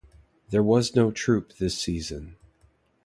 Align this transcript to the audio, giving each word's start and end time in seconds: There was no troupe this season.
There 0.49 0.63
was 0.63 0.95
no 0.95 1.11
troupe 1.11 1.57
this 1.57 1.77
season. 1.77 2.35